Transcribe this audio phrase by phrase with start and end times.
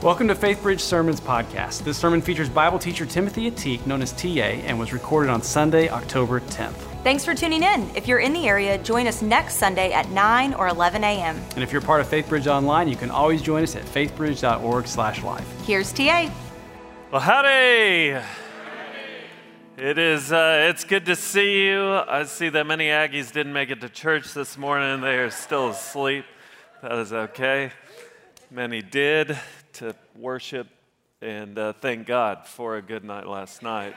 [0.00, 1.82] Welcome to FaithBridge Sermons Podcast.
[1.82, 5.88] This sermon features Bible teacher Timothy Ateek, known as TA, and was recorded on Sunday,
[5.88, 6.76] October 10th.
[7.02, 7.90] Thanks for tuning in.
[7.96, 11.36] If you're in the area, join us next Sunday at 9 or 11 a.m.
[11.56, 15.24] And if you're part of FaithBridge Online, you can always join us at faithbridge.org slash
[15.24, 15.44] live.
[15.64, 16.30] Here's TA.
[17.10, 18.22] Well, howdy.
[19.76, 20.30] It is.
[20.30, 21.84] Uh, it's good to see you.
[21.84, 25.00] I see that many Aggies didn't make it to church this morning.
[25.00, 26.24] They are still asleep.
[26.82, 27.72] That is okay.
[28.48, 29.36] Many did
[29.78, 30.66] to worship
[31.22, 33.94] and uh, thank God for a good night last night.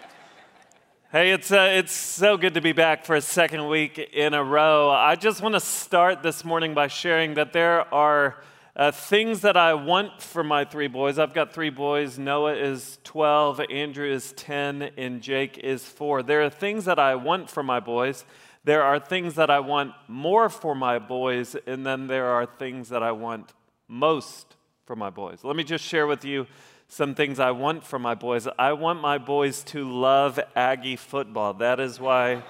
[1.12, 4.42] hey, it's, uh, it's so good to be back for a second week in a
[4.42, 4.88] row.
[4.88, 8.42] I just want to start this morning by sharing that there are
[8.74, 11.18] uh, things that I want for my three boys.
[11.18, 12.18] I've got three boys.
[12.18, 16.22] Noah is 12, Andrew is 10, and Jake is 4.
[16.22, 18.24] There are things that I want for my boys.
[18.64, 22.88] There are things that I want more for my boys, and then there are things
[22.88, 23.52] that I want
[23.86, 24.56] most
[24.90, 25.44] for my boys.
[25.44, 26.48] Let me just share with you
[26.88, 28.48] some things I want for my boys.
[28.58, 31.54] I want my boys to love Aggie football.
[31.54, 32.42] That is why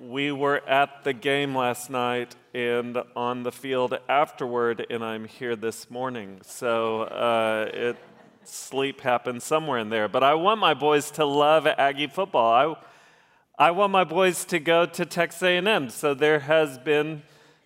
[0.00, 5.54] we were at the game last night and on the field afterward, and I'm here
[5.54, 6.40] this morning.
[6.42, 7.96] So uh, it
[8.42, 10.08] sleep happened somewhere in there.
[10.08, 12.76] But I want my boys to love Aggie football.
[13.56, 15.90] I, I want my boys to go to Texas A&M.
[15.90, 17.22] So there has been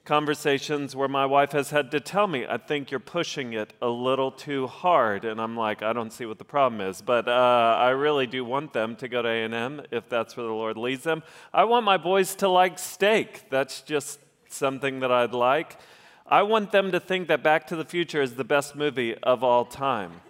[0.06, 3.88] conversations where my wife has had to tell me, I think you're pushing it a
[3.88, 5.24] little too hard.
[5.24, 7.02] And I'm like, I don't see what the problem is.
[7.02, 10.52] But uh, I really do want them to go to A&M if that's where the
[10.52, 11.22] Lord leads them.
[11.52, 13.50] I want my boys to like steak.
[13.50, 15.76] That's just something that I'd like.
[16.26, 19.44] I want them to think that Back to the Future is the best movie of
[19.44, 20.20] all time.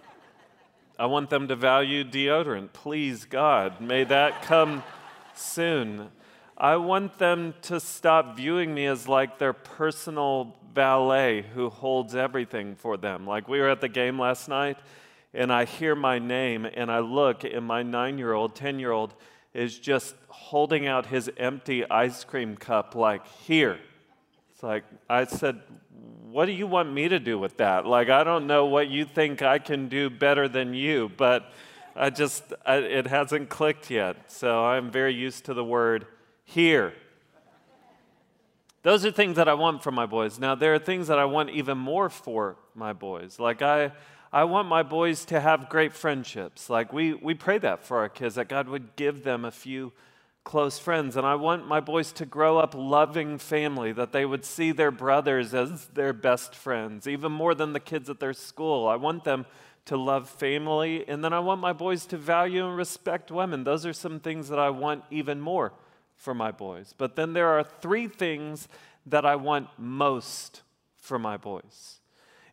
[0.99, 2.73] I want them to value deodorant.
[2.73, 4.83] Please, God, may that come
[5.35, 6.09] soon.
[6.59, 12.75] I want them to stop viewing me as like their personal valet who holds everything
[12.75, 13.27] for them.
[13.27, 14.77] Like we were at the game last night,
[15.35, 18.91] and I hear my name, and I look, and my nine year old, 10 year
[18.91, 19.13] old
[19.53, 23.77] is just holding out his empty ice cream cup, like, here.
[24.51, 25.61] It's like, I said,
[26.23, 27.85] what do you want me to do with that?
[27.85, 31.51] Like, I don't know what you think I can do better than you, but
[31.95, 34.31] I just, I, it hasn't clicked yet.
[34.31, 36.07] So I'm very used to the word
[36.47, 36.93] here.
[38.81, 40.39] Those are things that I want for my boys.
[40.39, 43.37] Now, there are things that I want even more for my boys.
[43.37, 43.91] Like, I,
[44.31, 46.69] I want my boys to have great friendships.
[46.69, 49.91] Like, we, we pray that for our kids, that God would give them a few
[50.45, 51.17] close friends.
[51.17, 54.91] And I want my boys to grow up loving family, that they would see their
[54.91, 58.87] brothers as their best friends, even more than the kids at their school.
[58.87, 59.45] I want them
[59.87, 61.03] to love family.
[61.09, 63.65] And then I want my boys to value and respect women.
[63.65, 65.73] Those are some things that I want even more
[66.17, 66.93] for my boys.
[66.97, 68.67] But then there are three things
[69.05, 70.63] that I want most
[70.97, 71.99] for my boys.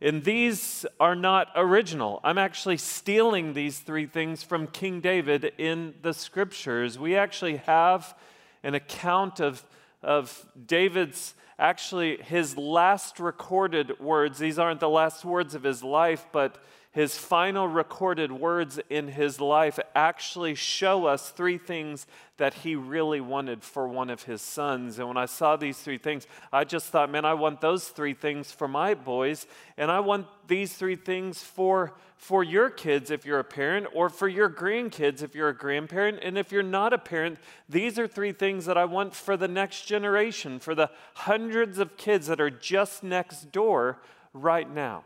[0.00, 2.20] And these are not original.
[2.22, 6.98] I'm actually stealing these three things from King David in the scriptures.
[6.98, 8.16] We actually have
[8.62, 9.64] an account of,
[10.02, 14.38] of David's, actually, his last recorded words.
[14.38, 16.62] These aren't the last words of his life, but
[16.94, 22.06] his final recorded words in his life actually show us three things
[22.36, 25.00] that he really wanted for one of his sons.
[25.00, 28.14] And when I saw these three things, I just thought, man, I want those three
[28.14, 33.26] things for my boys, and I want these three things for, for your kids if
[33.26, 36.20] you're a parent, or for your grandkids if you're a grandparent.
[36.22, 37.38] And if you're not a parent,
[37.68, 41.96] these are three things that I want for the next generation, for the hundreds of
[41.96, 43.98] kids that are just next door
[44.32, 45.02] right now.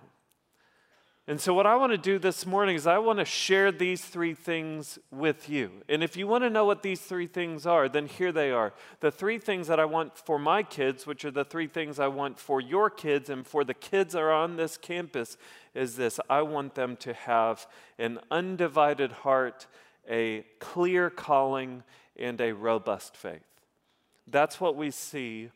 [1.28, 4.03] And so, what I want to do this morning is I want to share these
[4.03, 5.71] three things with you.
[5.87, 8.72] And if you want to know what these three things are, then here they are.
[9.00, 12.06] The three things that I want for my kids, which are the three things I
[12.06, 15.37] want for your kids and for the kids that are on this campus,
[15.75, 17.67] is this I want them to have
[17.99, 19.67] an undivided heart,
[20.09, 21.83] a clear calling,
[22.17, 23.43] and a robust faith.
[24.27, 25.50] That's what we see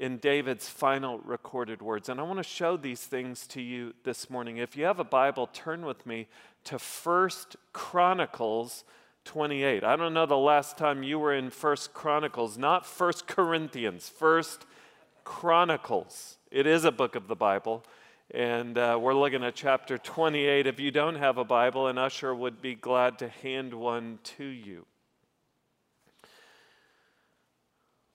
[0.00, 2.08] in David's final recorded words.
[2.08, 4.56] And I want to show these things to you this morning.
[4.56, 6.26] If you have a Bible, turn with me
[6.64, 8.84] to First Chronicles
[9.26, 9.84] 28.
[9.84, 14.64] I don't know the last time you were in First Chronicles, not First Corinthians, First
[15.22, 16.38] Chronicles.
[16.50, 17.84] It is a book of the Bible.
[18.30, 20.66] And uh, we're looking at chapter 28.
[20.66, 24.44] If you don't have a Bible, an usher would be glad to hand one to
[24.44, 24.86] you.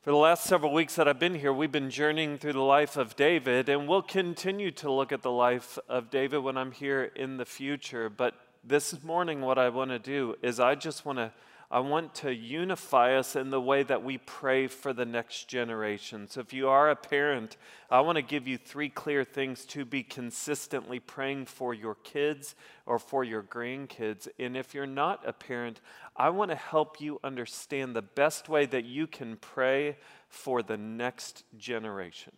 [0.06, 2.96] For the last several weeks that I've been here, we've been journeying through the life
[2.96, 7.06] of David, and we'll continue to look at the life of David when I'm here
[7.16, 8.08] in the future.
[8.08, 11.32] But this morning, what I want to do is I just want to.
[11.72, 16.28] I want to unify us in the way that we pray for the next generation.
[16.30, 17.58] So, if you are a parent,
[17.90, 22.54] I want to give you three clear things to be consistently praying for your kids
[22.86, 24.28] or for your grandkids.
[24.38, 25.82] And if you're not a parent,
[26.18, 29.98] I want to help you understand the best way that you can pray
[30.30, 32.34] for the next generation.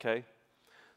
[0.00, 0.24] Okay?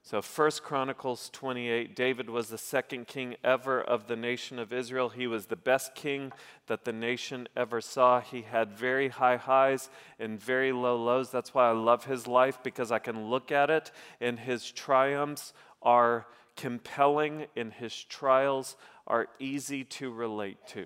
[0.02, 5.10] So, First Chronicles 28, David was the second king ever of the nation of Israel.
[5.10, 6.32] He was the best king
[6.68, 8.22] that the nation ever saw.
[8.22, 9.90] He had very high highs
[10.20, 11.32] and very low lows.
[11.32, 13.92] That's why I love his life because I can look at it
[14.22, 18.78] and his triumphs are compelling and his trials
[19.08, 20.86] are easy to relate to.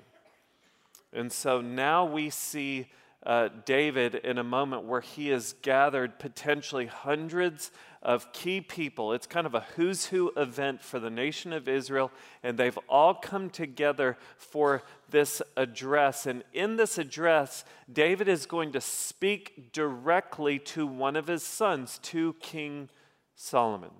[1.14, 2.88] And so now we see
[3.26, 7.72] uh, David in a moment where he has gathered potentially hundreds
[8.02, 9.12] of key people.
[9.12, 12.12] It's kind of a who's who event for the nation of Israel,
[12.44, 16.26] and they've all come together for this address.
[16.26, 22.00] And in this address, David is going to speak directly to one of his sons,
[22.04, 22.90] to King
[23.36, 23.92] Solomon.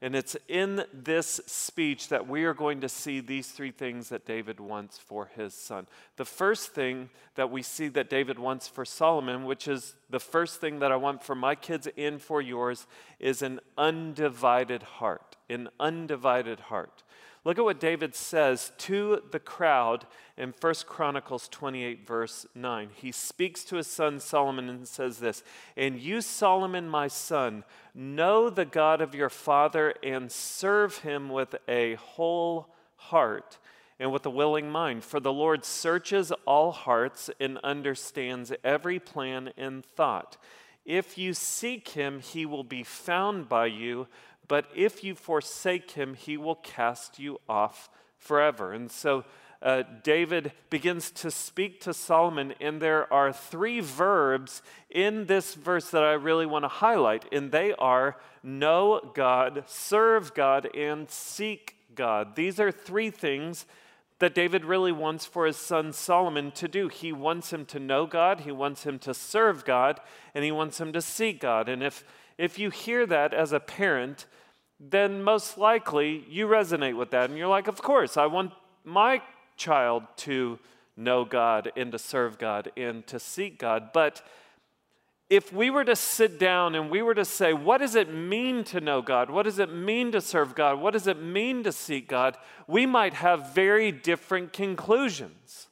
[0.00, 4.24] And it's in this speech that we are going to see these three things that
[4.24, 5.88] David wants for his son.
[6.16, 10.60] The first thing that we see that David wants for Solomon, which is the first
[10.60, 12.86] thing that I want for my kids and for yours,
[13.18, 15.36] is an undivided heart.
[15.50, 17.02] An undivided heart.
[17.44, 20.06] Look at what David says to the crowd
[20.36, 22.90] in 1 Chronicles 28, verse 9.
[22.94, 25.42] He speaks to his son Solomon and says this
[25.76, 27.64] And you, Solomon, my son,
[27.94, 33.58] know the God of your father and serve him with a whole heart
[34.00, 35.04] and with a willing mind.
[35.04, 40.36] For the Lord searches all hearts and understands every plan and thought.
[40.84, 44.08] If you seek him, he will be found by you
[44.48, 48.72] but if you forsake him, he will cast you off forever.
[48.72, 49.24] And so
[49.60, 55.90] uh, David begins to speak to Solomon, and there are three verbs in this verse
[55.90, 61.74] that I really want to highlight, and they are know God, serve God, and seek
[61.94, 62.36] God.
[62.36, 63.66] These are three things
[64.20, 66.88] that David really wants for his son Solomon to do.
[66.88, 70.00] He wants him to know God, he wants him to serve God,
[70.34, 71.68] and he wants him to seek God.
[71.68, 72.04] And if
[72.38, 74.26] if you hear that as a parent,
[74.80, 78.52] then most likely you resonate with that and you're like, of course, I want
[78.84, 79.20] my
[79.56, 80.58] child to
[80.96, 83.92] know God and to serve God and to seek God.
[83.92, 84.22] But
[85.30, 88.64] if we were to sit down and we were to say, what does it mean
[88.64, 89.30] to know God?
[89.30, 90.80] What does it mean to serve God?
[90.80, 92.36] What does it mean to seek God?
[92.66, 95.67] We might have very different conclusions.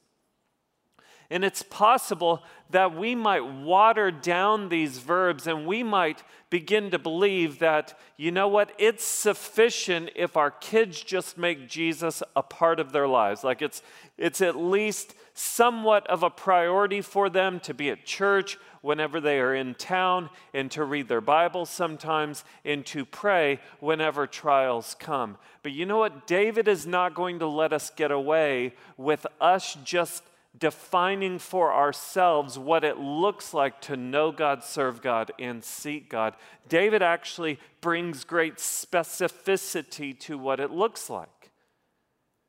[1.29, 6.99] And it's possible that we might water down these verbs and we might begin to
[6.99, 12.79] believe that, you know what, it's sufficient if our kids just make Jesus a part
[12.79, 13.43] of their lives.
[13.43, 13.81] Like it's,
[14.17, 19.39] it's at least somewhat of a priority for them to be at church whenever they
[19.39, 25.37] are in town and to read their Bible sometimes and to pray whenever trials come.
[25.61, 26.25] But you know what?
[26.25, 30.23] David is not going to let us get away with us just
[30.57, 36.35] defining for ourselves what it looks like to know God, serve God, and seek God.
[36.67, 41.51] David actually brings great specificity to what it looks like.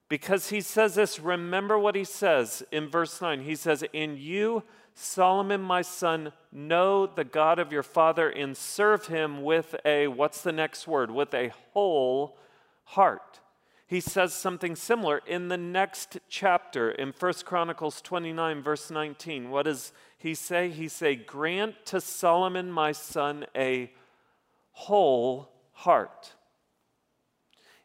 [0.09, 3.43] Because he says this, remember what he says in verse 9.
[3.43, 4.63] He says, In you,
[4.95, 10.41] Solomon, my son, know the God of your father and serve him with a, what's
[10.41, 11.11] the next word?
[11.11, 12.39] With a whole
[12.85, 13.41] heart
[13.89, 19.51] he says something similar in the next chapter in 1 Chronicles 29 verse 19.
[19.51, 20.69] What does he say?
[20.69, 23.91] He say, "Grant to Solomon my son a
[24.73, 26.35] whole heart."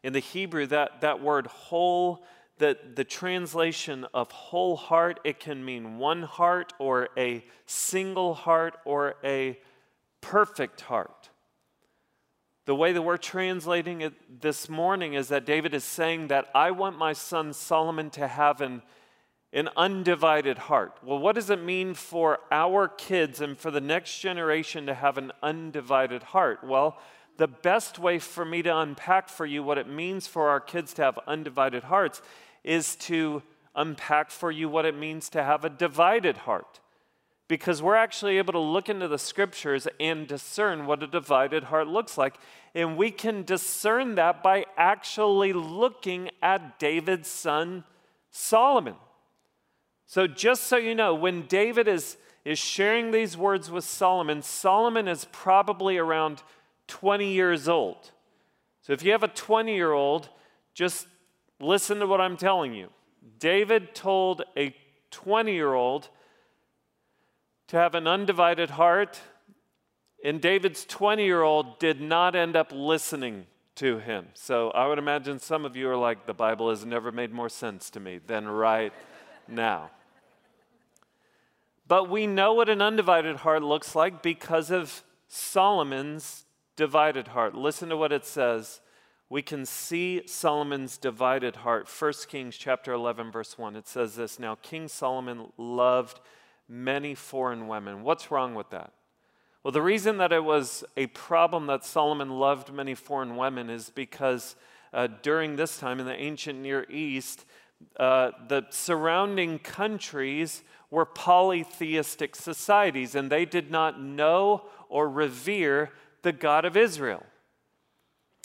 [0.02, 2.22] In the Hebrew that that word whole
[2.58, 8.76] the, the translation of whole heart, it can mean one heart or a single heart
[8.84, 9.58] or a
[10.20, 11.30] perfect heart.
[12.66, 16.70] The way that we're translating it this morning is that David is saying that I
[16.70, 18.80] want my son Solomon to have an,
[19.52, 20.96] an undivided heart.
[21.02, 25.18] Well, what does it mean for our kids and for the next generation to have
[25.18, 26.64] an undivided heart?
[26.64, 26.98] Well,
[27.36, 30.94] the best way for me to unpack for you what it means for our kids
[30.94, 32.22] to have undivided hearts
[32.62, 33.42] is to
[33.76, 36.80] unpack for you what it means to have a divided heart
[37.48, 41.88] because we're actually able to look into the scriptures and discern what a divided heart
[41.88, 42.36] looks like.
[42.74, 47.84] And we can discern that by actually looking at David's son
[48.30, 48.96] Solomon.
[50.06, 55.06] So, just so you know, when David is, is sharing these words with Solomon, Solomon
[55.06, 56.42] is probably around
[56.88, 58.10] 20 years old.
[58.82, 60.28] So, if you have a 20 year old,
[60.74, 61.06] just
[61.60, 62.88] listen to what I'm telling you.
[63.38, 64.74] David told a
[65.10, 66.08] 20 year old
[67.68, 69.20] to have an undivided heart,
[70.24, 74.28] and David's 20 year old did not end up listening to him.
[74.34, 77.48] So I would imagine some of you are like, the Bible has never made more
[77.48, 78.92] sense to me than right
[79.48, 79.90] now.
[81.86, 86.44] But we know what an undivided heart looks like because of Solomon's
[86.76, 87.54] divided heart.
[87.54, 88.80] Listen to what it says.
[89.28, 91.88] We can see Solomon's divided heart.
[91.88, 93.76] 1 Kings chapter 11 verse 1.
[93.76, 96.20] It says this, "Now King Solomon loved
[96.68, 98.92] many foreign women." What's wrong with that?
[99.62, 103.88] Well, the reason that it was a problem that Solomon loved many foreign women is
[103.88, 104.56] because
[104.92, 107.46] uh, during this time in the ancient Near East,
[107.98, 115.90] uh, the surrounding countries were polytheistic societies, and they did not know or revere
[116.22, 117.24] the God of Israel.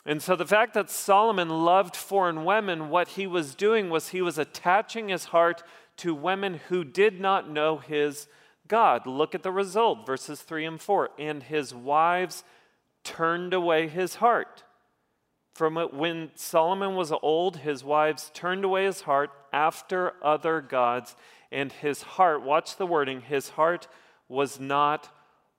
[0.06, 4.22] And so the fact that Solomon loved foreign women, what he was doing was he
[4.22, 5.64] was attaching his heart
[6.00, 8.28] to women who did not know his
[8.68, 9.06] God.
[9.06, 11.10] Look at the result, verses 3 and 4.
[11.18, 12.44] And his wives
[13.04, 14.64] turned away his heart.
[15.54, 21.16] From when Solomon was old, his wives turned away his heart after other gods,
[21.52, 23.88] and his heart, watch the wording, his heart
[24.30, 25.10] was not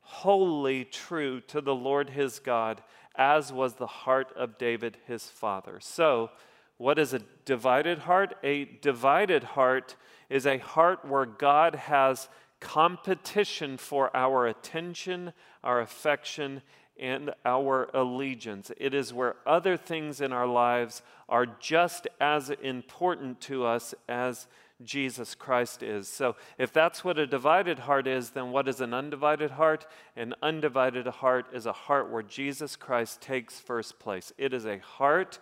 [0.00, 2.82] wholly true to the Lord his God,
[3.14, 5.78] as was the heart of David his father.
[5.80, 6.30] So,
[6.78, 8.36] what is a divided heart?
[8.42, 9.96] A divided heart
[10.30, 12.28] is a heart where God has
[12.60, 15.32] competition for our attention,
[15.62, 16.62] our affection,
[16.98, 18.70] and our allegiance.
[18.76, 24.46] It is where other things in our lives are just as important to us as
[24.84, 26.08] Jesus Christ is.
[26.08, 29.86] So, if that's what a divided heart is, then what is an undivided heart?
[30.16, 34.32] An undivided heart is a heart where Jesus Christ takes first place.
[34.38, 35.38] It is a heart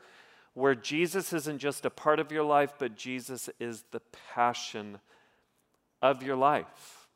[0.55, 4.01] where Jesus isn't just a part of your life, but Jesus is the
[4.35, 4.99] passion
[6.03, 7.09] of your life.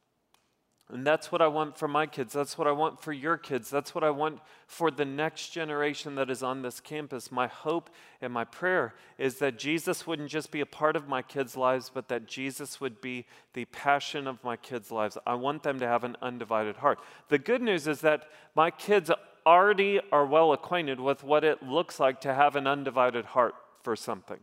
[0.92, 2.34] And that's what I want for my kids.
[2.34, 3.70] That's what I want for your kids.
[3.70, 7.32] That's what I want for the next generation that is on this campus.
[7.32, 7.88] My hope
[8.20, 11.90] and my prayer is that Jesus wouldn't just be a part of my kids' lives,
[11.92, 13.24] but that Jesus would be
[13.54, 15.16] the passion of my kids' lives.
[15.26, 16.98] I want them to have an undivided heart.
[17.28, 19.10] The good news is that my kids
[19.46, 23.96] already are well acquainted with what it looks like to have an undivided heart for
[23.96, 24.38] something.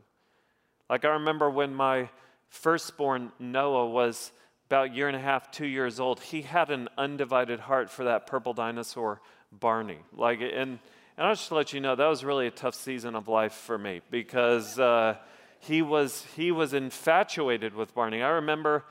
[0.90, 2.10] Like I remember when my
[2.50, 4.32] firstborn Noah was
[4.68, 8.04] about a year and a half, two years old, he had an undivided heart for
[8.06, 10.00] that purple dinosaur, Barney.
[10.14, 10.80] Like, and, and
[11.18, 14.02] I'll just let you know, that was really a tough season of life for me
[14.12, 15.16] because uh,
[15.60, 18.22] he, was, he was infatuated with Barney.
[18.22, 18.86] I remember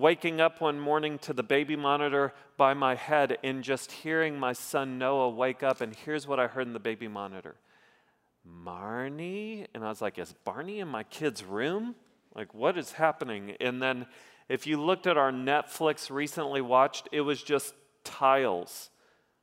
[0.00, 4.52] waking up one morning to the baby monitor by my head and just hearing my
[4.52, 7.56] son Noah wake up, and here's what I heard in the baby monitor
[8.48, 9.66] Marnie?
[9.74, 11.94] And I was like, Is Barney in my kid's room?
[12.34, 13.56] Like, what is happening?
[13.60, 14.06] And then
[14.48, 18.90] if you looked at our Netflix recently watched, it was just tiles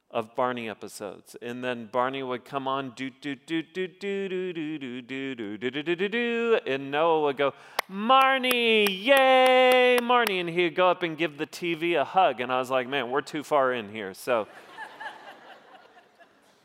[0.10, 1.36] of Barney episodes.
[1.42, 5.58] And then Barney would come on, do, do, do, do, do, do, do, do, do,
[5.58, 7.54] do, do, do, do, do, and Noah would go,
[7.92, 10.40] Marnie, yay, Marnie.
[10.40, 12.40] And he'd go up and give the TV a hug.
[12.40, 14.14] And I was like, man, we're too far in here.
[14.14, 14.48] So,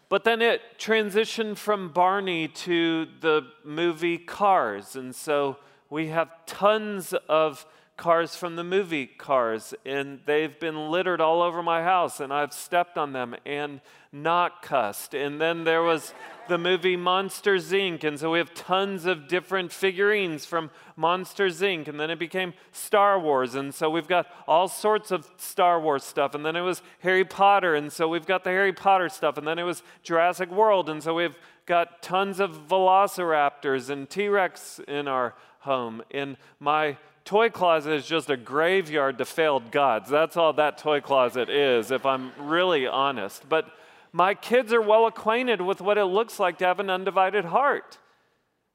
[0.08, 4.94] but then it transitioned from Barney to the movie Cars.
[4.94, 5.56] And so
[5.90, 11.62] we have tons of cars from the movie Cars, and they've been littered all over
[11.62, 13.80] my house, and I've stepped on them and
[14.12, 15.14] not cussed.
[15.14, 16.12] And then there was
[16.48, 21.86] the movie Monsters Inc., and so we have tons of different figurines from Monsters Inc.,
[21.86, 26.02] and then it became Star Wars, and so we've got all sorts of Star Wars
[26.02, 29.38] stuff, and then it was Harry Potter, and so we've got the Harry Potter stuff,
[29.38, 34.28] and then it was Jurassic World, and so we've got tons of velociraptors and T
[34.28, 36.02] Rex in our home.
[36.10, 40.08] In my toy closet is just a graveyard to failed gods.
[40.08, 43.48] That's all that toy closet is, if I'm really honest.
[43.48, 43.66] But
[44.12, 47.98] my kids are well acquainted with what it looks like to have an undivided heart.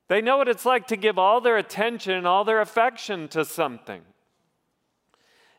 [0.08, 3.44] They know what it's like to give all their attention and all their affection to
[3.44, 4.02] something.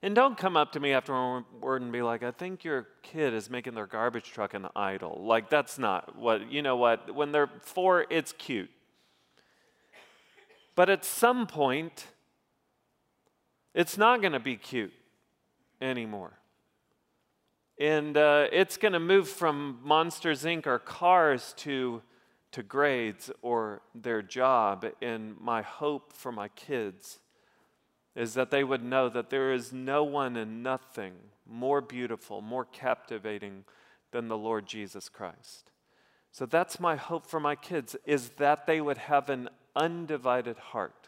[0.00, 3.50] And don't come up to me afterward and be like, I think your kid is
[3.50, 5.22] making their garbage truck an idol.
[5.24, 7.14] Like, that's not what, you know what?
[7.14, 8.70] When they're four, it's cute.
[10.76, 12.06] But at some point,
[13.74, 14.92] it's not going to be cute
[15.80, 16.32] anymore.
[17.78, 20.66] And uh, it's going to move from Monsters Inc.
[20.66, 22.02] or cars to,
[22.50, 24.84] to grades or their job.
[25.00, 27.20] And my hope for my kids
[28.16, 31.12] is that they would know that there is no one and nothing
[31.46, 33.64] more beautiful, more captivating
[34.10, 35.70] than the Lord Jesus Christ.
[36.32, 41.07] So that's my hope for my kids is that they would have an undivided heart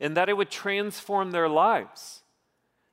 [0.00, 2.22] and that it would transform their lives.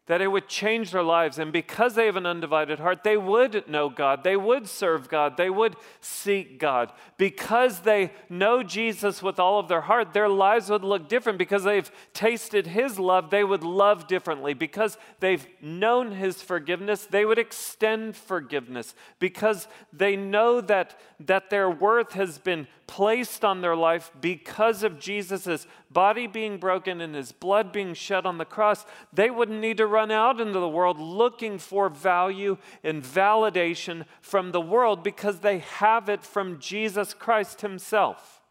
[0.08, 1.40] that it would change their lives.
[1.40, 4.26] And because they have an undivided heart, they would know God.
[4.26, 5.38] They would serve God.
[5.38, 6.92] They would seek God.
[7.18, 11.40] Because they know Jesus with all of their heart, their lives would look different.
[11.40, 14.54] Because they've tasted His love, they would love differently.
[14.54, 18.96] Because they've known His forgiveness, they would extend forgiveness.
[19.20, 25.00] Because they know that, that their worth has been placed on their life because of
[25.00, 29.78] Jesus' body being broken and his blood being shed on the cross, they wouldn't need
[29.78, 35.40] to run out into the world looking for value and validation from the world because
[35.40, 38.42] they have it from Jesus Christ himself.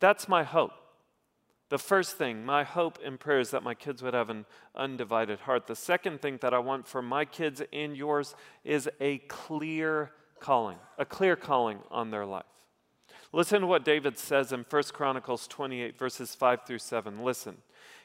[0.00, 0.72] That's my hope.
[1.68, 5.40] The first thing, my hope and prayer is that my kids would have an undivided
[5.40, 5.66] heart.
[5.66, 10.78] The second thing that I want for my kids and yours is a clear calling,
[10.96, 12.44] a clear calling on their life.
[13.36, 17.22] Listen to what David says in 1 Chronicles 28, verses 5 through 7.
[17.22, 17.58] Listen.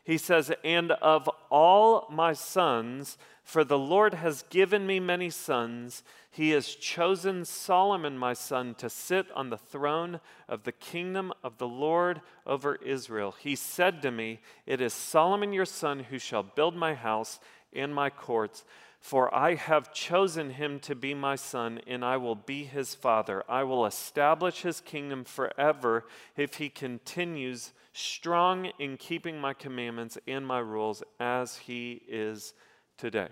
[0.04, 6.04] He says, And of all my sons, for the Lord has given me many sons,
[6.32, 10.20] he has chosen Solomon, my son, to sit on the throne
[10.50, 13.34] of the kingdom of the Lord over Israel.
[13.40, 17.40] He said to me, It is Solomon your son who shall build my house
[17.72, 18.66] and my courts.
[19.01, 23.43] For I have chosen him to be my son, and I will be his father.
[23.50, 26.05] I will establish his kingdom forever
[26.38, 32.53] if he continues strong in keeping my commandments and my rules as he is
[32.96, 33.29] today.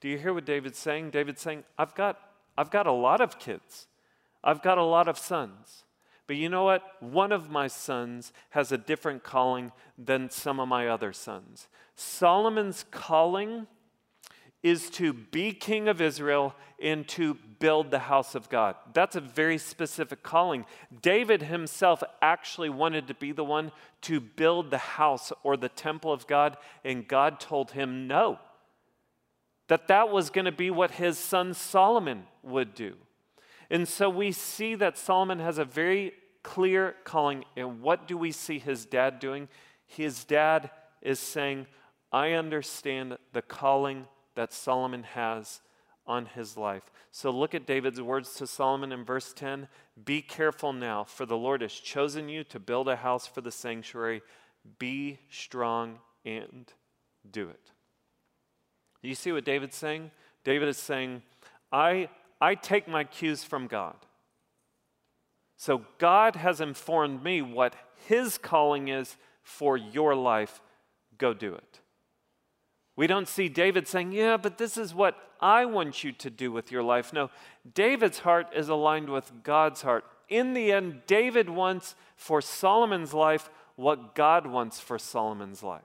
[0.00, 1.10] Do you hear what David's saying?
[1.10, 2.18] David's saying, I've got,
[2.56, 3.88] I've got a lot of kids,
[4.42, 5.84] I've got a lot of sons.
[6.26, 6.82] But you know what?
[7.00, 11.68] One of my sons has a different calling than some of my other sons.
[11.94, 13.66] Solomon's calling
[14.62, 18.74] is to be king of Israel and to build the house of God.
[18.92, 20.64] That's a very specific calling.
[21.02, 26.12] David himself actually wanted to be the one to build the house or the temple
[26.12, 28.38] of God, and God told him no.
[29.68, 32.94] That that was going to be what his son Solomon would do.
[33.70, 36.12] And so we see that Solomon has a very
[36.42, 37.44] clear calling.
[37.56, 39.48] And what do we see his dad doing?
[39.86, 40.70] His dad
[41.02, 41.66] is saying,
[42.10, 44.06] I understand the calling
[44.40, 45.60] that Solomon has
[46.06, 46.84] on his life.
[47.12, 49.68] So look at David's words to Solomon in verse 10
[50.02, 53.50] Be careful now, for the Lord has chosen you to build a house for the
[53.50, 54.22] sanctuary.
[54.78, 56.72] Be strong and
[57.30, 57.70] do it.
[59.02, 60.10] You see what David's saying?
[60.42, 61.20] David is saying,
[61.70, 62.08] I,
[62.40, 63.96] I take my cues from God.
[65.58, 67.74] So God has informed me what
[68.08, 70.62] his calling is for your life.
[71.18, 71.79] Go do it.
[73.00, 76.52] We don't see David saying, Yeah, but this is what I want you to do
[76.52, 77.14] with your life.
[77.14, 77.30] No,
[77.72, 80.04] David's heart is aligned with God's heart.
[80.28, 85.80] In the end, David wants for Solomon's life what God wants for Solomon's life.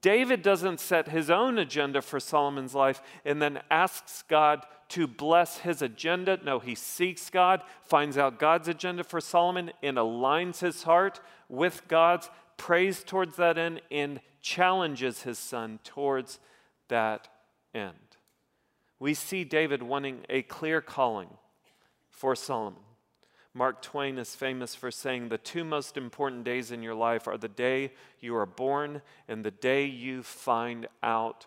[0.00, 5.58] David doesn't set his own agenda for Solomon's life and then asks God to bless
[5.58, 6.38] his agenda.
[6.42, 11.86] No, he seeks God, finds out God's agenda for Solomon, and aligns his heart with
[11.88, 16.38] God's, prays towards that end, and challenges his son towards
[16.88, 17.28] that
[17.74, 17.94] end.
[18.98, 21.28] We see David wanting a clear calling
[22.10, 22.82] for Solomon.
[23.52, 27.38] Mark Twain is famous for saying the two most important days in your life are
[27.38, 31.46] the day you are born and the day you find out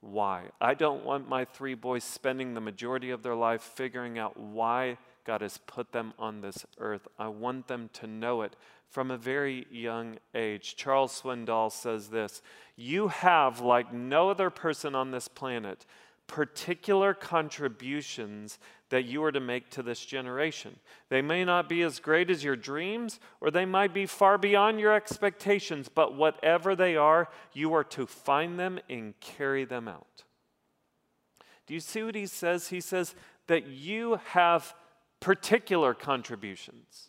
[0.00, 0.44] why.
[0.60, 4.98] I don't want my three boys spending the majority of their life figuring out why
[5.24, 7.08] God has put them on this earth.
[7.18, 8.56] I want them to know it
[8.88, 10.76] from a very young age.
[10.76, 12.42] Charles Swindoll says this
[12.76, 15.86] You have, like no other person on this planet,
[16.26, 18.58] particular contributions
[18.90, 20.76] that you are to make to this generation.
[21.08, 24.78] They may not be as great as your dreams, or they might be far beyond
[24.78, 30.24] your expectations, but whatever they are, you are to find them and carry them out.
[31.66, 32.68] Do you see what he says?
[32.68, 33.14] He says
[33.46, 34.74] that you have
[35.24, 37.08] particular contributions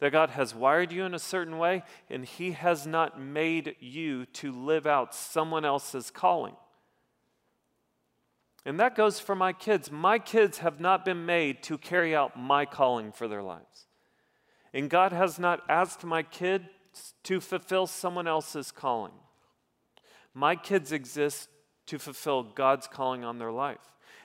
[0.00, 4.26] that God has wired you in a certain way, and He has not made you
[4.26, 6.56] to live out someone else's calling.
[8.66, 9.92] And that goes for my kids.
[9.92, 13.86] My kids have not been made to carry out my calling for their lives.
[14.74, 16.64] And God has not asked my kids
[17.22, 19.12] to fulfill someone else's calling.
[20.34, 21.48] My kids exist
[21.86, 23.78] to fulfill God's calling on their life.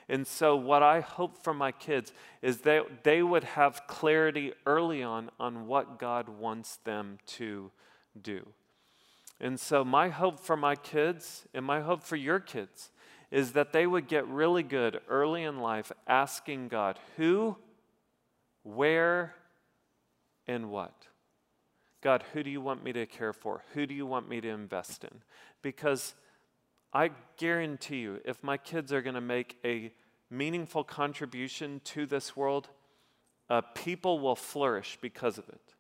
[0.08, 5.02] And so, what I hope for my kids is that they would have clarity early
[5.02, 7.72] on on what God wants them to
[8.22, 8.48] do.
[9.39, 12.91] And so, my hope for my kids and my hope for your kids
[13.32, 17.58] is that they would get really good early in life asking God who,
[18.63, 19.34] where,
[20.48, 21.08] and what.
[22.02, 23.63] God, who do you want me to care for?
[23.74, 25.22] Who do you want me to invest in?
[25.63, 26.13] Because
[26.95, 29.91] I guarantee you, if my kids are going to make a
[30.29, 32.69] meaningful contribution to this world,
[33.49, 35.73] uh, people will flourish because of it.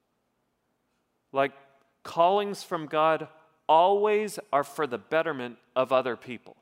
[1.31, 1.53] Like
[2.03, 3.29] callings from God
[3.69, 6.57] always are for the betterment of other people.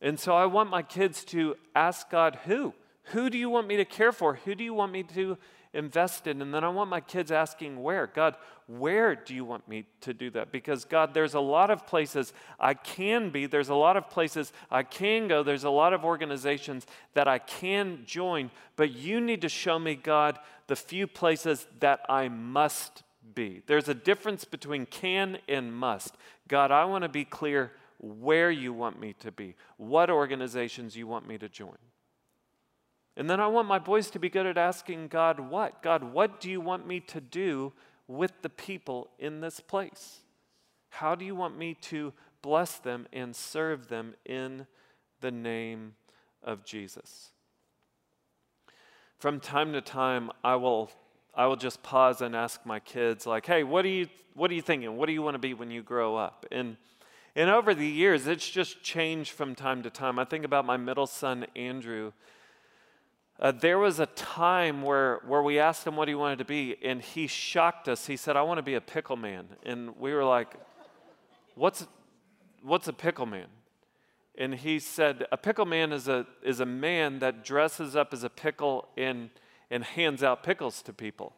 [0.00, 2.72] And so I want my kids to ask God, who?
[3.12, 4.36] Who do you want me to care for?
[4.36, 5.36] Who do you want me to
[5.74, 6.42] invest in?
[6.42, 8.06] And then I want my kids asking, where?
[8.06, 10.52] God, where do you want me to do that?
[10.52, 14.52] Because, God, there's a lot of places I can be, there's a lot of places
[14.70, 19.42] I can go, there's a lot of organizations that I can join, but you need
[19.42, 23.02] to show me, God, the few places that I must
[23.34, 23.62] be.
[23.66, 26.16] There's a difference between can and must.
[26.48, 31.06] God, I want to be clear where you want me to be, what organizations you
[31.06, 31.76] want me to join.
[33.16, 35.82] And then I want my boys to be good at asking God, what?
[35.82, 37.72] God, what do you want me to do
[38.08, 40.20] with the people in this place?
[40.88, 44.66] How do you want me to bless them and serve them in
[45.20, 45.94] the name
[46.42, 47.30] of Jesus?
[49.18, 50.90] From time to time, I will,
[51.34, 54.54] I will just pause and ask my kids, like, hey, what are you, what are
[54.54, 54.96] you thinking?
[54.96, 56.46] What do you want to be when you grow up?
[56.50, 56.76] And,
[57.36, 60.18] and over the years, it's just changed from time to time.
[60.18, 62.12] I think about my middle son, Andrew
[63.42, 66.76] uh, there was a time where, where we asked him what he wanted to be,
[66.80, 68.06] and he shocked us.
[68.06, 69.48] He said, I want to be a pickle man.
[69.66, 70.54] And we were like,
[71.56, 71.86] What's,
[72.62, 73.48] what's a pickle man?
[74.38, 78.22] And he said, A pickle man is a, is a man that dresses up as
[78.22, 79.28] a pickle and,
[79.70, 81.34] and hands out pickles to people.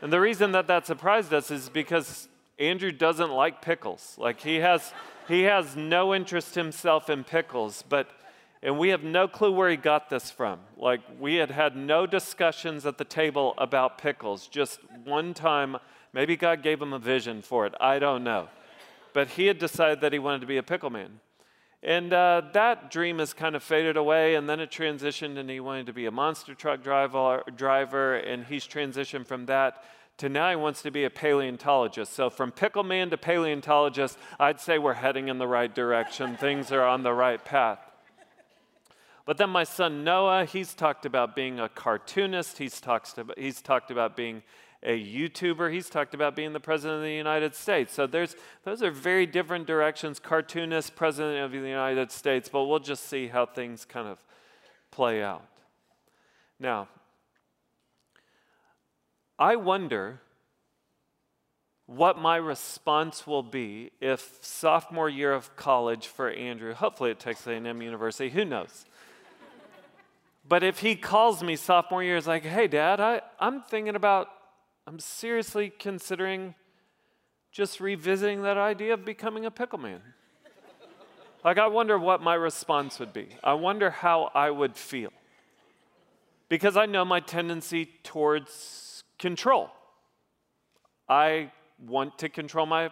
[0.00, 2.28] And the reason that that surprised us is because
[2.58, 4.16] Andrew doesn't like pickles.
[4.18, 4.94] Like he has,
[5.28, 8.08] he has no interest himself in pickles, but
[8.62, 10.60] and we have no clue where he got this from.
[10.76, 14.46] Like, we had had no discussions at the table about pickles.
[14.46, 15.78] Just one time,
[16.12, 17.74] maybe God gave him a vision for it.
[17.80, 18.48] I don't know.
[19.14, 21.20] But he had decided that he wanted to be a pickle man.
[21.82, 25.60] And uh, that dream has kind of faded away, and then it transitioned, and he
[25.60, 29.82] wanted to be a monster truck driver, driver and he's transitioned from that
[30.18, 32.12] to now he wants to be a paleontologist.
[32.12, 36.36] So, from pickle man to paleontologist, I'd say we're heading in the right direction.
[36.36, 37.89] Things are on the right path.
[39.26, 43.60] But then my son Noah, he's talked about being a cartoonist, he's talked about, he's
[43.60, 44.42] talked about being
[44.82, 47.92] a YouTuber, he's talked about being the president of the United States.
[47.92, 52.78] So there's those are very different directions, cartoonist, president of the United States, but we'll
[52.78, 54.18] just see how things kind of
[54.90, 55.44] play out.
[56.58, 56.88] Now,
[59.38, 60.20] I wonder
[61.86, 67.48] what my response will be if sophomore year of college for Andrew, hopefully at Texas
[67.48, 68.84] A&M University, who knows?
[70.50, 74.26] But if he calls me sophomore year, it's like, hey, dad, I, I'm thinking about,
[74.84, 76.56] I'm seriously considering
[77.52, 80.00] just revisiting that idea of becoming a pickle man.
[81.44, 83.28] like, I wonder what my response would be.
[83.44, 85.12] I wonder how I would feel.
[86.48, 89.70] Because I know my tendency towards control.
[91.08, 92.90] I want to control my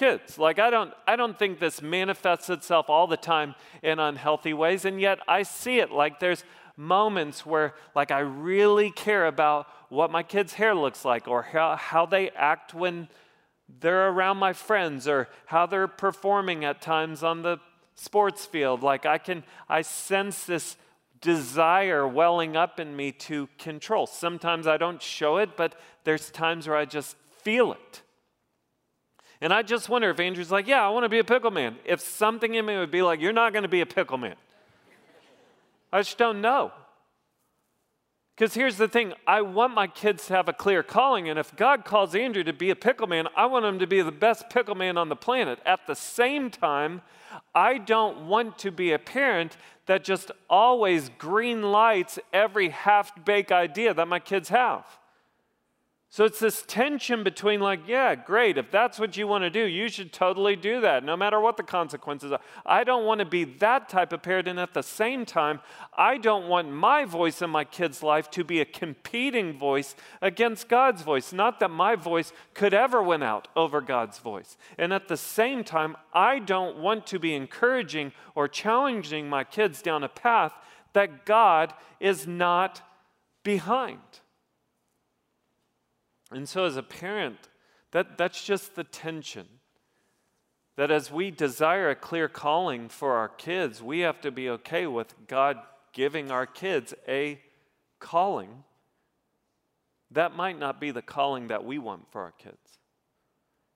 [0.00, 0.38] kids.
[0.38, 4.86] Like I don't I don't think this manifests itself all the time in unhealthy ways
[4.86, 6.42] and yet I see it like there's
[6.80, 11.76] moments where like I really care about what my kids' hair looks like or how,
[11.76, 13.08] how they act when
[13.80, 17.58] they're around my friends or how they're performing at times on the
[17.94, 18.82] sports field.
[18.82, 20.76] Like I can I sense this
[21.20, 24.06] desire welling up in me to control.
[24.06, 28.02] Sometimes I don't show it, but there's times where I just feel it.
[29.42, 31.76] And I just wonder if Andrew's like, yeah, I want to be a pickle man.
[31.84, 34.36] If something in me would be like, you're not going to be a pickle man.
[35.92, 36.72] I just don't know.
[38.36, 41.54] Because here's the thing I want my kids to have a clear calling, and if
[41.56, 44.48] God calls Andrew to be a pickle man, I want him to be the best
[44.48, 45.58] pickle man on the planet.
[45.66, 47.02] At the same time,
[47.54, 53.52] I don't want to be a parent that just always green lights every half baked
[53.52, 54.86] idea that my kids have.
[56.12, 59.64] So it's this tension between, like, yeah, great, if that's what you want to do,
[59.64, 62.40] you should totally do that, no matter what the consequences are.
[62.66, 65.60] I don't want to be that type of parent, and at the same time,
[65.96, 70.68] I don't want my voice in my kid's life to be a competing voice against
[70.68, 71.32] God's voice.
[71.32, 74.56] Not that my voice could ever win out over God's voice.
[74.78, 79.80] And at the same time, I don't want to be encouraging or challenging my kids
[79.80, 80.54] down a path
[80.92, 82.82] that God is not
[83.44, 84.19] behind.
[86.30, 87.48] And so, as a parent,
[87.92, 89.46] that, that's just the tension.
[90.76, 94.86] That as we desire a clear calling for our kids, we have to be okay
[94.86, 95.58] with God
[95.92, 97.40] giving our kids a
[97.98, 98.64] calling.
[100.10, 102.78] That might not be the calling that we want for our kids.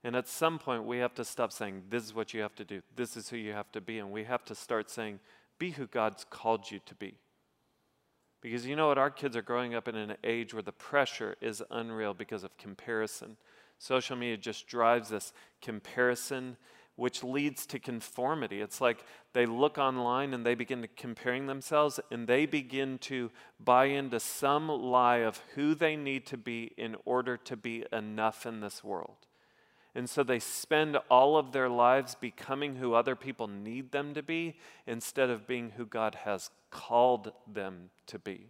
[0.02, 2.64] And at some point, we have to stop saying, This is what you have to
[2.64, 3.98] do, this is who you have to be.
[3.98, 5.20] And we have to start saying,
[5.58, 7.16] Be who God's called you to be.
[8.44, 8.98] Because you know what?
[8.98, 12.54] Our kids are growing up in an age where the pressure is unreal because of
[12.58, 13.38] comparison.
[13.78, 16.58] Social media just drives this comparison,
[16.94, 18.60] which leads to conformity.
[18.60, 19.02] It's like
[19.32, 24.20] they look online and they begin to comparing themselves and they begin to buy into
[24.20, 28.84] some lie of who they need to be in order to be enough in this
[28.84, 29.26] world.
[29.94, 34.22] And so they spend all of their lives becoming who other people need them to
[34.22, 38.48] be instead of being who God has called them to be.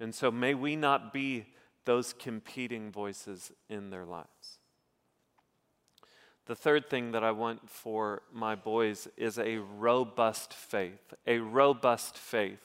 [0.00, 1.46] And so may we not be
[1.84, 4.58] those competing voices in their lives.
[6.46, 12.18] The third thing that I want for my boys is a robust faith, a robust
[12.18, 12.58] faith.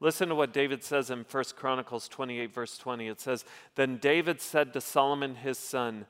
[0.00, 3.08] Listen to what David says in 1 Chronicles 28, verse 20.
[3.08, 6.06] It says, Then David said to Solomon his son,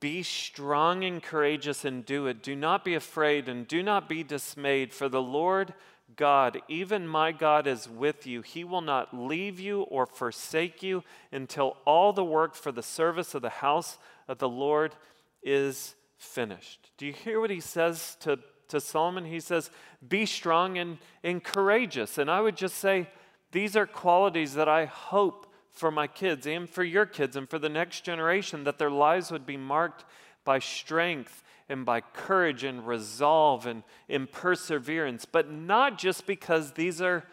[0.00, 2.42] be strong and courageous and do it.
[2.42, 5.74] Do not be afraid and do not be dismayed, for the Lord
[6.16, 8.42] God, even my God, is with you.
[8.42, 13.34] He will not leave you or forsake you until all the work for the service
[13.34, 14.94] of the house of the Lord
[15.42, 16.90] is finished.
[16.98, 18.38] Do you hear what he says to,
[18.68, 19.24] to Solomon?
[19.24, 19.70] He says,
[20.06, 22.18] Be strong and, and courageous.
[22.18, 23.08] And I would just say,
[23.52, 27.58] these are qualities that I hope for my kids and for your kids and for
[27.58, 30.04] the next generation that their lives would be marked
[30.44, 37.00] by strength and by courage and resolve and in perseverance, but not just because these
[37.00, 37.24] are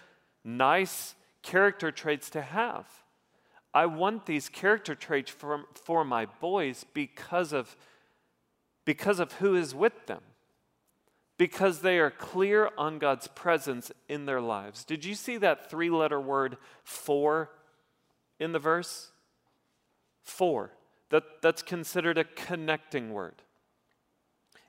[0.43, 2.85] nice character traits to have.
[3.73, 7.75] I want these character traits for, for my boys because of,
[8.85, 10.21] because of who is with them,
[11.37, 14.83] because they are clear on God's presence in their lives.
[14.83, 17.49] Did you see that three letter word for
[18.39, 19.09] in the verse?
[20.23, 20.71] For.
[21.09, 23.41] That, that's considered a connecting word.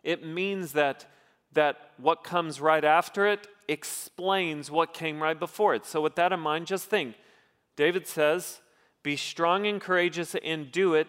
[0.04, 1.06] It means that,
[1.52, 5.84] that what comes right after it explains what came right before it.
[5.84, 7.16] So, with that in mind, just think
[7.76, 8.60] David says,
[9.02, 11.08] Be strong and courageous and do it.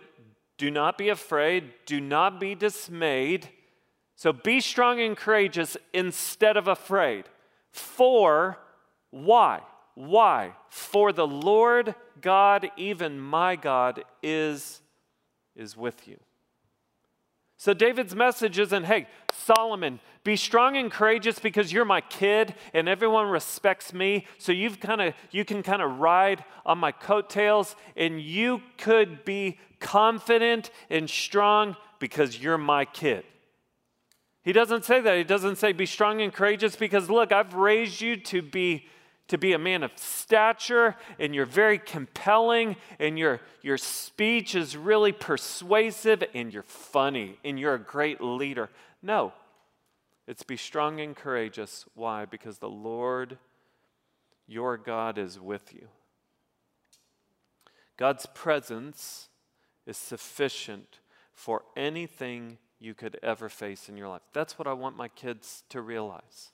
[0.57, 1.71] Do not be afraid.
[1.85, 3.49] Do not be dismayed.
[4.15, 7.25] So, be strong and courageous instead of afraid.
[7.71, 8.57] For
[9.11, 9.61] why?
[9.95, 10.53] Why?
[10.69, 14.81] For the Lord God, even my God, is,
[15.55, 16.17] is with you.
[17.59, 22.87] So David's message isn't, hey, Solomon, be strong and courageous because you're my kid and
[22.87, 24.25] everyone respects me.
[24.37, 29.25] So you've kind of you can kind of ride on my coattails and you could
[29.25, 33.25] be confident and strong because you're my kid.
[34.41, 35.17] He doesn't say that.
[35.17, 38.87] He doesn't say be strong and courageous because look, I've raised you to be
[39.29, 44.75] to be a man of stature and you're very compelling and your, your speech is
[44.75, 48.69] really persuasive and you're funny and you're a great leader.
[49.01, 49.33] No,
[50.27, 51.85] it's be strong and courageous.
[51.95, 52.25] Why?
[52.25, 53.37] Because the Lord
[54.47, 55.87] your God is with you.
[57.97, 59.29] God's presence
[59.85, 60.99] is sufficient
[61.33, 64.21] for anything you could ever face in your life.
[64.33, 66.51] That's what I want my kids to realize.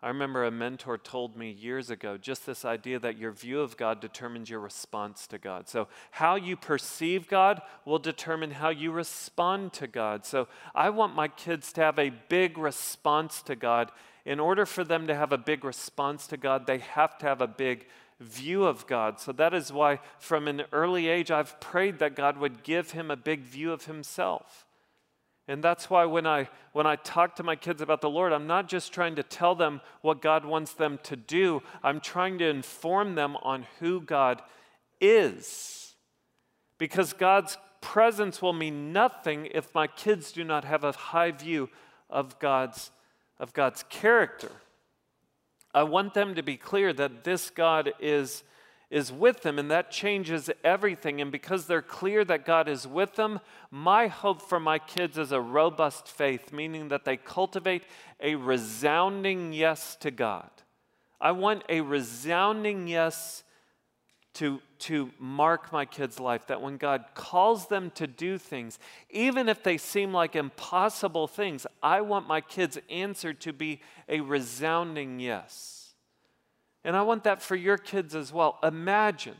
[0.00, 3.76] I remember a mentor told me years ago just this idea that your view of
[3.76, 5.68] God determines your response to God.
[5.68, 10.24] So, how you perceive God will determine how you respond to God.
[10.24, 13.90] So, I want my kids to have a big response to God.
[14.24, 17.40] In order for them to have a big response to God, they have to have
[17.40, 17.86] a big
[18.20, 19.18] view of God.
[19.18, 23.10] So, that is why from an early age, I've prayed that God would give him
[23.10, 24.67] a big view of himself.
[25.48, 28.46] And that's why when I, when I talk to my kids about the Lord, I'm
[28.46, 32.44] not just trying to tell them what God wants them to do, I'm trying to
[32.44, 34.42] inform them on who God
[35.00, 35.94] is.
[36.76, 41.70] Because God's presence will mean nothing if my kids do not have a high view
[42.10, 42.90] of God's,
[43.40, 44.52] of God's character.
[45.72, 48.42] I want them to be clear that this God is
[48.90, 51.20] is with them, and that changes everything.
[51.20, 55.30] And because they're clear that God is with them, my hope for my kids is
[55.30, 57.82] a robust faith, meaning that they cultivate
[58.20, 60.50] a resounding yes to God.
[61.20, 63.44] I want a resounding yes
[64.34, 68.78] to, to mark my kids' life, that when God calls them to do things,
[69.10, 74.20] even if they seem like impossible things, I want my kids' answer to be a
[74.20, 75.77] resounding yes.
[76.84, 78.58] And I want that for your kids as well.
[78.62, 79.36] Imagine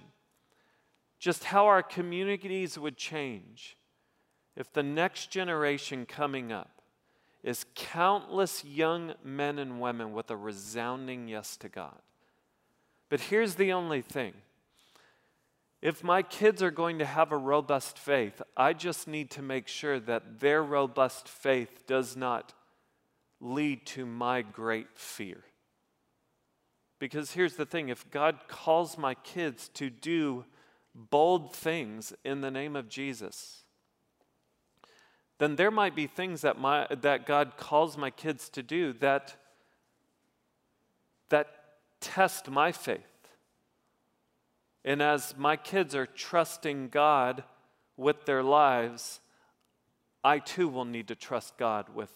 [1.19, 3.77] just how our communities would change
[4.57, 6.83] if the next generation coming up
[7.43, 11.99] is countless young men and women with a resounding yes to God.
[13.09, 14.35] But here's the only thing
[15.81, 19.69] If my kids are going to have a robust faith, I just need to make
[19.69, 22.53] sure that their robust faith does not
[23.41, 25.45] lead to my great fear.
[26.99, 30.45] Because here's the thing if God calls my kids to do
[30.95, 33.63] bold things in the name of Jesus,
[35.39, 39.37] then there might be things that, my, that God calls my kids to do that,
[41.29, 41.47] that
[42.01, 42.99] test my faith.
[44.85, 47.45] And as my kids are trusting God
[47.97, 49.21] with their lives,
[50.25, 52.13] I too will need to trust God with,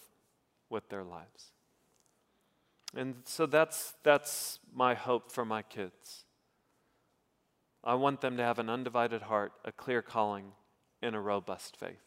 [0.69, 1.52] with their lives.
[2.95, 6.25] And so that's, that's my hope for my kids.
[7.83, 10.51] I want them to have an undivided heart, a clear calling,
[11.01, 11.97] and a robust faith.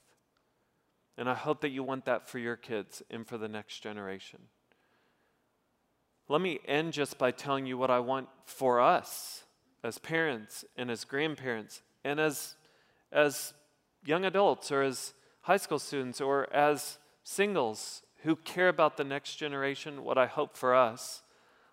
[1.18, 4.40] And I hope that you want that for your kids and for the next generation.
[6.29, 9.44] Let me end just by telling you what I want for us
[9.85, 12.57] as parents and as grandparents and as,
[13.12, 13.55] as
[14.05, 19.37] young adults or as high school students or as singles who care about the next
[19.37, 21.23] generation, what I hope for us,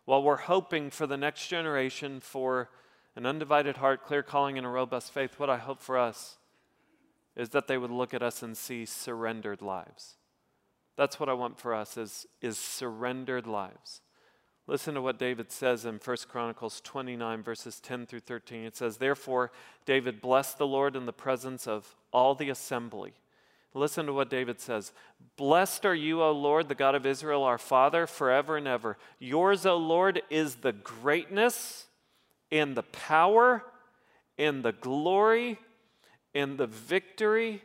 [0.06, 2.70] while we're hoping for the next generation for
[3.16, 6.38] an undivided heart, clear calling, and a robust faith, what I hope for us
[7.36, 10.13] is that they would look at us and see surrendered lives.
[10.96, 14.02] That's what I want for us is, is surrendered lives.
[14.68, 18.63] Listen to what David says in 1 Chronicles 29, verses 10 through 13.
[18.63, 19.52] It says, Therefore,
[19.88, 23.13] David blessed the Lord in the presence of all the assembly.
[23.74, 24.92] Listen to what David says
[25.36, 28.98] Blessed are you, O Lord, the God of Israel, our Father, forever and ever.
[29.20, 31.88] Yours, O Lord, is the greatness
[32.52, 33.64] and the power
[34.38, 35.60] and the glory
[36.36, 37.64] and the victory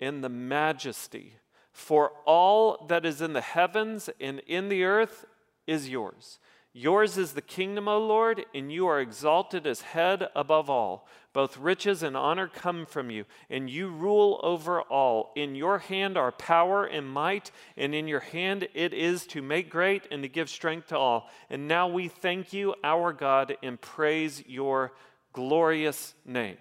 [0.00, 1.34] and the majesty.
[1.72, 5.24] For all that is in the heavens and in the earth
[5.66, 6.38] is yours.
[6.72, 11.06] Yours is the kingdom, O Lord, and you are exalted as head above all.
[11.32, 15.32] Both riches and honor come from you, and you rule over all.
[15.36, 19.70] In your hand are power and might, and in your hand it is to make
[19.70, 21.28] great and to give strength to all.
[21.48, 24.92] And now we thank you, our God, and praise your
[25.32, 26.56] glorious name.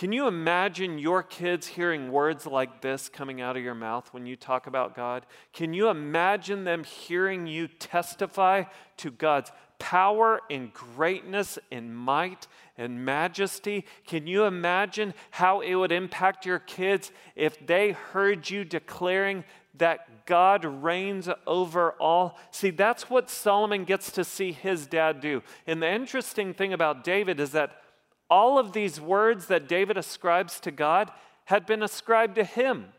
[0.00, 4.24] Can you imagine your kids hearing words like this coming out of your mouth when
[4.24, 5.26] you talk about God?
[5.52, 8.62] Can you imagine them hearing you testify
[8.96, 12.46] to God's power and greatness and might
[12.78, 13.84] and majesty?
[14.06, 19.42] Can you imagine how it would impact your kids if they heard you declaring
[19.74, 22.38] that God reigns over all?
[22.52, 25.42] See, that's what Solomon gets to see his dad do.
[25.66, 27.82] And the interesting thing about David is that
[28.28, 31.10] all of these words that David ascribes to God
[31.46, 32.92] had been ascribed to him.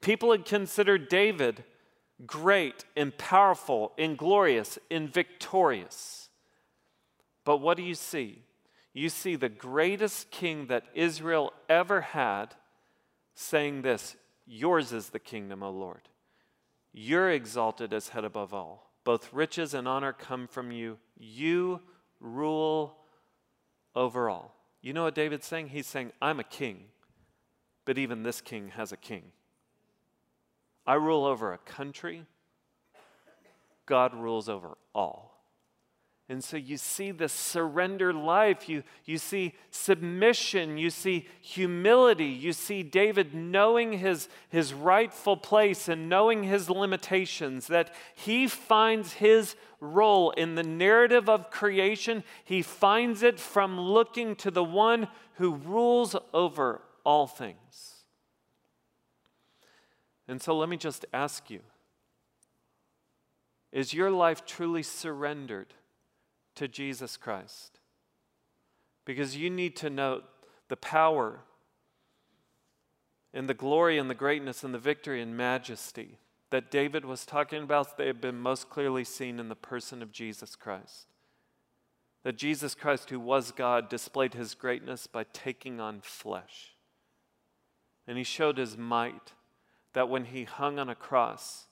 [0.00, 1.62] People had considered David
[2.26, 6.28] great and powerful and glorious and victorious.
[7.44, 8.42] But what do you see?
[8.92, 12.54] You see the greatest king that Israel ever had
[13.34, 16.08] saying this Yours is the kingdom, O Lord.
[16.92, 18.90] You're exalted as head above all.
[19.04, 20.98] Both riches and honor come from you.
[21.16, 21.80] You
[22.20, 22.98] rule
[23.94, 24.54] over all.
[24.82, 25.68] You know what David's saying?
[25.68, 26.84] He's saying, I'm a king,
[27.84, 29.22] but even this king has a king.
[30.86, 32.26] I rule over a country,
[33.86, 35.32] God rules over all.
[36.28, 42.54] And so you see the surrender life, you, you see submission, you see humility, you
[42.54, 49.56] see David knowing his, his rightful place and knowing his limitations, that he finds his
[49.78, 52.24] role in the narrative of creation.
[52.44, 57.91] He finds it from looking to the one who rules over all things.
[60.28, 61.60] And so let me just ask you
[63.72, 65.74] is your life truly surrendered?
[66.56, 67.80] to Jesus Christ.
[69.04, 70.22] Because you need to know
[70.68, 71.40] the power
[73.34, 76.18] and the glory and the greatness and the victory and majesty
[76.50, 80.12] that David was talking about, they have been most clearly seen in the person of
[80.12, 81.06] Jesus Christ.
[82.24, 86.74] That Jesus Christ, who was God, displayed his greatness by taking on flesh.
[88.06, 89.32] And he showed his might
[89.92, 91.66] that when he hung on a cross,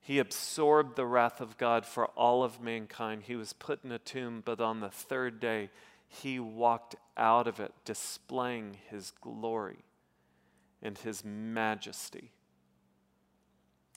[0.00, 3.22] he absorbed the wrath of God for all of mankind.
[3.22, 5.70] He was put in a tomb, but on the third day,
[6.06, 9.84] he walked out of it, displaying his glory
[10.82, 12.32] and his majesty.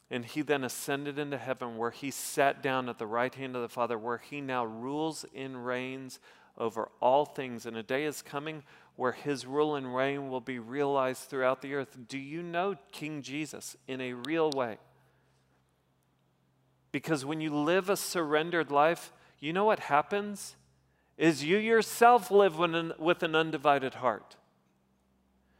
[0.10, 3.62] And he then ascended into heaven, where he sat down at the right hand of
[3.62, 6.20] the Father, where he now rules and reigns
[6.58, 7.66] over all things.
[7.66, 8.64] And a day is coming
[8.96, 11.98] where his rule and reign will be realized throughout the earth.
[12.08, 14.78] Do you know King Jesus in a real way?
[16.92, 20.56] Because when you live a surrendered life, you know what happens?
[21.18, 24.36] is you yourself live with an, undivided heart.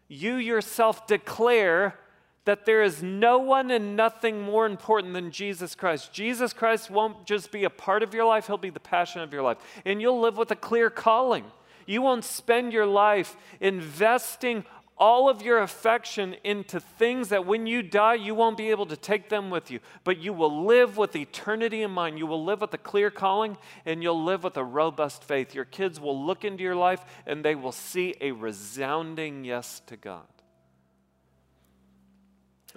[0.08, 2.00] You yourself declare
[2.48, 6.14] that there is no one and nothing more important than Jesus Christ.
[6.14, 9.34] Jesus Christ won't just be a part of your life, He'll be the passion of
[9.34, 9.58] your life.
[9.84, 11.44] And you'll live with a clear calling.
[11.86, 14.64] You won't spend your life investing
[14.98, 18.96] all of your affection into things that when you die, you won't be able to
[18.96, 19.82] take them with you.
[20.06, 22.18] But you will live with eternity in mind.
[22.18, 25.54] You will live with a clear calling and you'll live with a robust faith.
[25.54, 29.98] Your kids will look into your life and they will see a resounding yes to
[29.98, 30.24] God.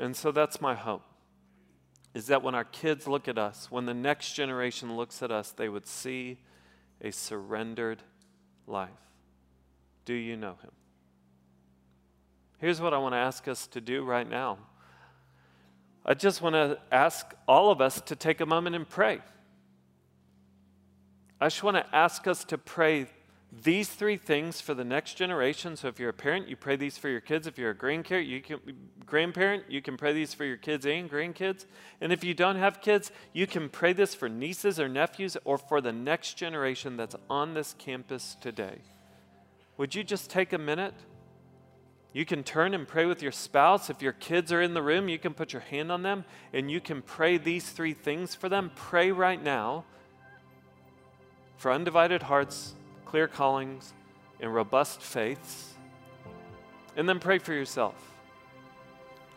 [0.00, 1.02] And so that's my hope.
[2.14, 5.52] Is that when our kids look at us, when the next generation looks at us,
[5.52, 6.38] they would see
[7.00, 8.02] a surrendered
[8.66, 8.90] life.
[10.06, 10.72] Do you know him?
[12.58, 14.58] Here's what I want to ask us to do right now.
[16.04, 19.20] I just want to ask all of us to take a moment and pray.
[21.40, 23.06] I just want to ask us to pray
[23.52, 25.76] these three things for the next generation.
[25.76, 27.46] So if you're a parent, you pray these for your kids.
[27.46, 28.60] If you're a grandparent, you can,
[29.04, 31.66] grandparent, you can pray these for your kids and grandkids.
[32.00, 35.58] And if you don't have kids, you can pray this for nieces or nephews or
[35.58, 38.78] for the next generation that's on this campus today.
[39.78, 40.94] Would you just take a minute?
[42.12, 43.90] You can turn and pray with your spouse.
[43.90, 46.70] If your kids are in the room, you can put your hand on them and
[46.70, 48.70] you can pray these three things for them.
[48.74, 49.84] Pray right now
[51.56, 52.74] for undivided hearts,
[53.10, 53.92] clear callings,
[54.38, 55.74] and robust faiths.
[56.96, 57.96] And then pray for yourself.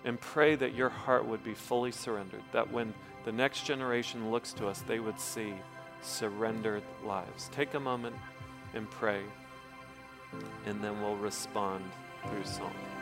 [0.05, 2.93] And pray that your heart would be fully surrendered, that when
[3.25, 5.53] the next generation looks to us, they would see
[6.01, 7.49] surrendered lives.
[7.51, 8.15] Take a moment
[8.75, 9.21] and pray,
[10.67, 11.83] and then we'll respond
[12.29, 12.92] through song.